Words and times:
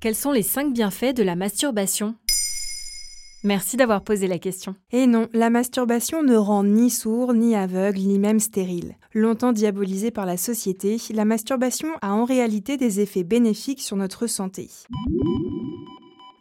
Quels 0.00 0.14
sont 0.14 0.30
les 0.30 0.44
5 0.44 0.72
bienfaits 0.72 1.12
de 1.12 1.24
la 1.24 1.34
masturbation? 1.34 2.14
Merci 3.42 3.76
d'avoir 3.76 4.04
posé 4.04 4.28
la 4.28 4.38
question. 4.38 4.76
Et 4.92 5.08
non, 5.08 5.26
la 5.32 5.50
masturbation 5.50 6.22
ne 6.22 6.36
rend 6.36 6.62
ni 6.62 6.88
sourd, 6.88 7.34
ni 7.34 7.56
aveugle, 7.56 7.98
ni 7.98 8.20
même 8.20 8.38
stérile. 8.38 8.94
Longtemps 9.12 9.50
diabolisée 9.50 10.12
par 10.12 10.24
la 10.24 10.36
société, 10.36 10.98
la 11.10 11.24
masturbation 11.24 11.88
a 12.00 12.12
en 12.12 12.24
réalité 12.24 12.76
des 12.76 13.00
effets 13.00 13.24
bénéfiques 13.24 13.82
sur 13.82 13.96
notre 13.96 14.28
santé. 14.28 14.70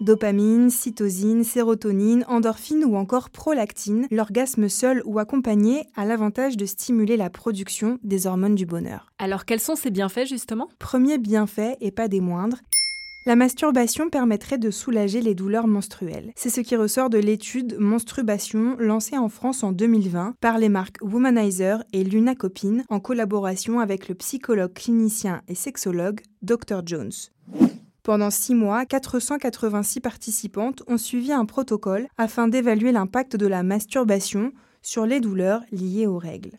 Dopamine, 0.00 0.68
cytosine, 0.68 1.44
sérotonine, 1.44 2.24
endorphine 2.28 2.84
ou 2.84 2.96
encore 2.96 3.30
prolactine, 3.30 4.08
l'orgasme 4.10 4.68
seul 4.68 5.00
ou 5.04 5.20
accompagné 5.20 5.84
a 5.94 6.04
l'avantage 6.04 6.56
de 6.56 6.66
stimuler 6.66 7.16
la 7.16 7.30
production 7.30 8.00
des 8.02 8.26
hormones 8.26 8.56
du 8.56 8.66
bonheur. 8.66 9.12
Alors 9.18 9.44
quels 9.44 9.60
sont 9.60 9.76
ces 9.76 9.90
bienfaits 9.90 10.26
justement? 10.26 10.68
Premier 10.80 11.18
bienfait, 11.18 11.76
et 11.80 11.92
pas 11.92 12.08
des 12.08 12.20
moindres, 12.20 12.58
la 13.26 13.36
masturbation 13.36 14.10
permettrait 14.10 14.58
de 14.58 14.70
soulager 14.70 15.22
les 15.22 15.34
douleurs 15.34 15.66
menstruelles. 15.66 16.32
C'est 16.36 16.50
ce 16.50 16.60
qui 16.60 16.76
ressort 16.76 17.08
de 17.08 17.18
l'étude 17.18 17.76
Monstrubation 17.78 18.76
lancée 18.78 19.16
en 19.16 19.28
France 19.28 19.62
en 19.62 19.72
2020 19.72 20.34
par 20.40 20.58
les 20.58 20.68
marques 20.68 20.98
Womanizer 21.00 21.82
et 21.92 22.04
Luna 22.04 22.34
Copine 22.34 22.84
en 22.90 23.00
collaboration 23.00 23.80
avec 23.80 24.08
le 24.08 24.14
psychologue 24.14 24.74
clinicien 24.74 25.40
et 25.48 25.54
sexologue 25.54 26.20
Dr 26.42 26.82
Jones. 26.84 27.12
Pendant 28.02 28.30
six 28.30 28.54
mois, 28.54 28.84
486 28.84 30.00
participantes 30.00 30.82
ont 30.86 30.98
suivi 30.98 31.32
un 31.32 31.46
protocole 31.46 32.06
afin 32.18 32.48
d'évaluer 32.48 32.92
l'impact 32.92 33.36
de 33.36 33.46
la 33.46 33.62
masturbation 33.62 34.52
sur 34.82 35.06
les 35.06 35.20
douleurs 35.20 35.62
liées 35.72 36.06
aux 36.06 36.18
règles. 36.18 36.50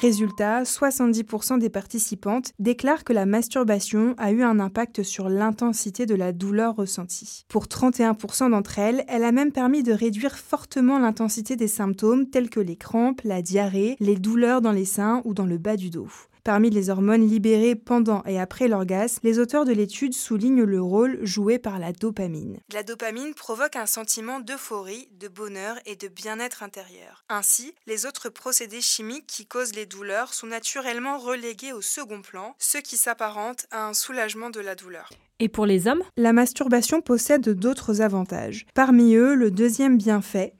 Résultat, 0.00 0.64
70% 0.64 1.58
des 1.58 1.70
participantes 1.70 2.52
déclarent 2.58 3.04
que 3.04 3.12
la 3.12 3.26
masturbation 3.26 4.14
a 4.18 4.32
eu 4.32 4.42
un 4.42 4.58
impact 4.58 5.02
sur 5.02 5.28
l'intensité 5.28 6.04
de 6.04 6.14
la 6.14 6.32
douleur 6.32 6.76
ressentie. 6.76 7.44
Pour 7.48 7.66
31% 7.66 8.50
d'entre 8.50 8.78
elles, 8.78 9.04
elle 9.08 9.24
a 9.24 9.32
même 9.32 9.52
permis 9.52 9.82
de 9.82 9.92
réduire 9.92 10.36
fortement 10.36 10.98
l'intensité 10.98 11.56
des 11.56 11.68
symptômes 11.68 12.28
tels 12.28 12.50
que 12.50 12.60
les 12.60 12.76
crampes, 12.76 13.20
la 13.24 13.40
diarrhée, 13.40 13.96
les 14.00 14.16
douleurs 14.16 14.60
dans 14.60 14.72
les 14.72 14.84
seins 14.84 15.22
ou 15.24 15.32
dans 15.32 15.46
le 15.46 15.58
bas 15.58 15.76
du 15.76 15.90
dos. 15.90 16.08
Parmi 16.44 16.68
les 16.68 16.90
hormones 16.90 17.26
libérées 17.26 17.74
pendant 17.74 18.22
et 18.24 18.38
après 18.38 18.68
l'orgasme, 18.68 19.20
les 19.22 19.38
auteurs 19.38 19.64
de 19.64 19.72
l'étude 19.72 20.12
soulignent 20.12 20.64
le 20.64 20.82
rôle 20.82 21.18
joué 21.22 21.58
par 21.58 21.78
la 21.78 21.92
dopamine. 21.92 22.58
La 22.70 22.82
dopamine 22.82 23.32
provoque 23.32 23.76
un 23.76 23.86
sentiment 23.86 24.40
d'euphorie, 24.40 25.08
de 25.18 25.28
bonheur 25.28 25.78
et 25.86 25.96
de 25.96 26.06
bien-être 26.06 26.62
intérieur. 26.62 27.24
Ainsi, 27.30 27.74
les 27.86 28.04
autres 28.04 28.28
procédés 28.28 28.82
chimiques 28.82 29.26
qui 29.26 29.46
causent 29.46 29.74
les 29.74 29.86
douleurs 29.86 30.34
sont 30.34 30.46
naturellement 30.46 31.16
relégués 31.16 31.72
au 31.72 31.80
second 31.80 32.20
plan, 32.20 32.54
ce 32.58 32.76
qui 32.76 32.98
s'apparente 32.98 33.64
à 33.70 33.88
un 33.88 33.94
soulagement 33.94 34.50
de 34.50 34.60
la 34.60 34.74
douleur. 34.74 35.08
Et 35.40 35.48
pour 35.48 35.64
les 35.64 35.88
hommes? 35.88 36.02
La 36.18 36.34
masturbation 36.34 37.00
possède 37.00 37.48
d'autres 37.48 38.02
avantages. 38.02 38.66
Parmi 38.74 39.14
eux, 39.14 39.34
le 39.34 39.50
deuxième 39.50 39.96
bienfait, 39.96 40.54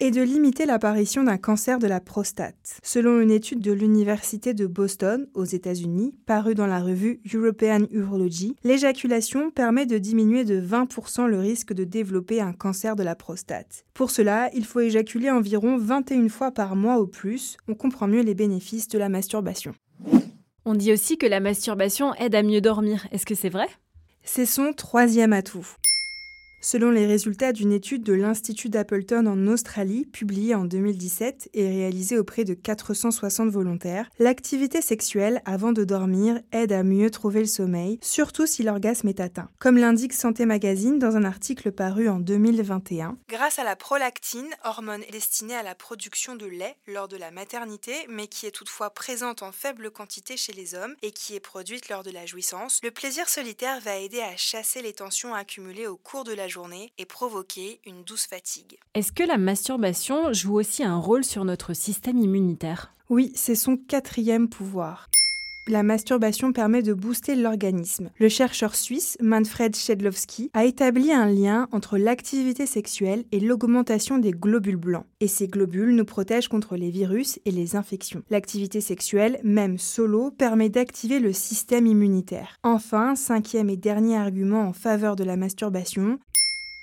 et 0.00 0.10
de 0.10 0.22
limiter 0.22 0.66
l'apparition 0.66 1.24
d'un 1.24 1.38
cancer 1.38 1.78
de 1.78 1.86
la 1.86 2.00
prostate. 2.00 2.78
Selon 2.82 3.20
une 3.20 3.30
étude 3.30 3.60
de 3.60 3.72
l'Université 3.72 4.54
de 4.54 4.66
Boston, 4.66 5.28
aux 5.34 5.44
États-Unis, 5.44 6.14
parue 6.26 6.54
dans 6.54 6.66
la 6.66 6.80
revue 6.80 7.20
European 7.32 7.86
Urology, 7.90 8.56
l'éjaculation 8.64 9.50
permet 9.50 9.86
de 9.86 9.98
diminuer 9.98 10.44
de 10.44 10.60
20% 10.60 11.26
le 11.26 11.38
risque 11.38 11.72
de 11.72 11.84
développer 11.84 12.40
un 12.40 12.52
cancer 12.52 12.96
de 12.96 13.02
la 13.02 13.14
prostate. 13.14 13.84
Pour 13.94 14.10
cela, 14.10 14.50
il 14.54 14.64
faut 14.64 14.80
éjaculer 14.80 15.30
environ 15.30 15.78
21 15.78 16.28
fois 16.28 16.50
par 16.50 16.76
mois 16.76 16.98
au 16.98 17.06
plus. 17.06 17.56
On 17.68 17.74
comprend 17.74 18.08
mieux 18.08 18.22
les 18.22 18.34
bénéfices 18.34 18.88
de 18.88 18.98
la 18.98 19.08
masturbation. 19.08 19.74
On 20.64 20.74
dit 20.74 20.92
aussi 20.92 21.18
que 21.18 21.26
la 21.26 21.40
masturbation 21.40 22.14
aide 22.14 22.34
à 22.34 22.42
mieux 22.42 22.60
dormir. 22.60 23.06
Est-ce 23.12 23.26
que 23.26 23.34
c'est 23.34 23.50
vrai? 23.50 23.68
C'est 24.22 24.46
son 24.46 24.72
troisième 24.72 25.34
atout. 25.34 25.66
Selon 26.66 26.90
les 26.90 27.04
résultats 27.04 27.52
d'une 27.52 27.72
étude 27.72 28.04
de 28.04 28.14
l'Institut 28.14 28.70
d'Appleton 28.70 29.26
en 29.26 29.48
Australie, 29.48 30.06
publiée 30.06 30.54
en 30.54 30.64
2017 30.64 31.50
et 31.52 31.68
réalisée 31.68 32.16
auprès 32.16 32.44
de 32.44 32.54
460 32.54 33.50
volontaires, 33.50 34.08
l'activité 34.18 34.80
sexuelle 34.80 35.42
avant 35.44 35.72
de 35.72 35.84
dormir 35.84 36.40
aide 36.52 36.72
à 36.72 36.82
mieux 36.82 37.10
trouver 37.10 37.40
le 37.40 37.46
sommeil, 37.46 37.98
surtout 38.00 38.46
si 38.46 38.62
l'orgasme 38.62 39.08
est 39.08 39.20
atteint. 39.20 39.50
Comme 39.58 39.76
l'indique 39.76 40.14
Santé 40.14 40.46
Magazine 40.46 40.98
dans 40.98 41.16
un 41.16 41.24
article 41.24 41.70
paru 41.70 42.08
en 42.08 42.18
2021, 42.18 43.18
grâce 43.28 43.58
à 43.58 43.64
la 43.64 43.76
prolactine, 43.76 44.48
hormone 44.64 45.02
destinée 45.12 45.56
à 45.56 45.62
la 45.62 45.74
production 45.74 46.34
de 46.34 46.46
lait 46.46 46.76
lors 46.86 47.08
de 47.08 47.18
la 47.18 47.30
maternité, 47.30 47.92
mais 48.08 48.26
qui 48.26 48.46
est 48.46 48.52
toutefois 48.52 48.88
présente 48.88 49.42
en 49.42 49.52
faible 49.52 49.90
quantité 49.90 50.38
chez 50.38 50.54
les 50.54 50.74
hommes 50.74 50.94
et 51.02 51.10
qui 51.10 51.34
est 51.34 51.40
produite 51.40 51.90
lors 51.90 52.04
de 52.04 52.10
la 52.10 52.24
jouissance, 52.24 52.80
le 52.82 52.90
plaisir 52.90 53.28
solitaire 53.28 53.82
va 53.82 53.98
aider 53.98 54.22
à 54.22 54.34
chasser 54.38 54.80
les 54.80 54.94
tensions 54.94 55.34
accumulées 55.34 55.86
au 55.86 55.98
cours 55.98 56.24
de 56.24 56.32
la 56.32 56.48
journée 56.54 56.92
et 56.98 57.04
provoquer 57.04 57.80
une 57.84 58.04
douce 58.04 58.26
fatigue. 58.26 58.78
Est-ce 58.94 59.10
que 59.10 59.24
la 59.24 59.38
masturbation 59.38 60.32
joue 60.32 60.54
aussi 60.54 60.84
un 60.84 60.96
rôle 60.96 61.24
sur 61.24 61.44
notre 61.44 61.74
système 61.74 62.18
immunitaire? 62.18 62.94
Oui, 63.10 63.32
c'est 63.34 63.56
son 63.56 63.76
quatrième 63.76 64.48
pouvoir 64.48 65.08
la 65.66 65.82
masturbation 65.82 66.52
permet 66.52 66.82
de 66.82 66.92
booster 66.92 67.34
l'organisme. 67.34 68.10
Le 68.18 68.28
chercheur 68.28 68.74
suisse 68.74 69.16
Manfred 69.20 69.74
Schedlowski 69.74 70.50
a 70.52 70.64
établi 70.64 71.12
un 71.12 71.26
lien 71.26 71.68
entre 71.72 71.96
l'activité 71.96 72.66
sexuelle 72.66 73.24
et 73.32 73.40
l'augmentation 73.40 74.18
des 74.18 74.32
globules 74.32 74.76
blancs. 74.76 75.06
Et 75.20 75.28
ces 75.28 75.48
globules 75.48 75.94
nous 75.94 76.04
protègent 76.04 76.48
contre 76.48 76.76
les 76.76 76.90
virus 76.90 77.38
et 77.44 77.50
les 77.50 77.76
infections. 77.76 78.22
L'activité 78.30 78.80
sexuelle, 78.80 79.40
même 79.42 79.78
solo, 79.78 80.30
permet 80.30 80.68
d'activer 80.68 81.18
le 81.18 81.32
système 81.32 81.86
immunitaire. 81.86 82.58
Enfin, 82.62 83.14
cinquième 83.14 83.70
et 83.70 83.76
dernier 83.76 84.16
argument 84.16 84.68
en 84.68 84.72
faveur 84.72 85.16
de 85.16 85.24
la 85.24 85.36
masturbation, 85.36 86.18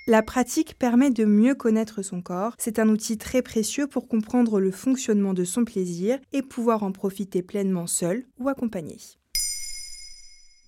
la 0.06 0.22
pratique 0.22 0.76
permet 0.78 1.10
de 1.10 1.24
mieux 1.24 1.54
connaître 1.54 2.02
son 2.02 2.22
corps. 2.22 2.54
C'est 2.58 2.78
un 2.78 2.88
outil 2.88 3.18
très 3.18 3.42
précieux 3.42 3.86
pour 3.86 4.08
comprendre 4.08 4.58
le 4.60 4.70
fonctionnement 4.70 5.34
de 5.34 5.44
son 5.44 5.64
plaisir 5.64 6.18
et 6.32 6.42
pouvoir 6.42 6.82
en 6.82 6.92
profiter 6.92 7.42
pleinement 7.42 7.86
seul 7.86 8.24
ou 8.38 8.48
accompagné. 8.48 8.96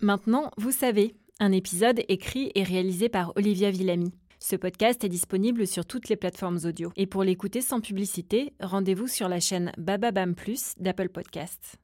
Maintenant, 0.00 0.50
vous 0.56 0.70
savez, 0.70 1.14
un 1.40 1.50
épisode 1.50 2.02
écrit 2.08 2.52
et 2.54 2.62
réalisé 2.62 3.08
par 3.08 3.32
Olivia 3.36 3.70
Villamy. 3.70 4.12
Ce 4.38 4.56
podcast 4.56 5.02
est 5.04 5.08
disponible 5.08 5.66
sur 5.66 5.86
toutes 5.86 6.08
les 6.08 6.16
plateformes 6.16 6.58
audio. 6.64 6.92
Et 6.96 7.06
pour 7.06 7.24
l'écouter 7.24 7.60
sans 7.60 7.80
publicité, 7.80 8.52
rendez-vous 8.60 9.08
sur 9.08 9.28
la 9.28 9.40
chaîne 9.40 9.72
Bababam 9.78 10.34
Plus 10.34 10.74
d'Apple 10.78 11.08
Podcasts. 11.08 11.78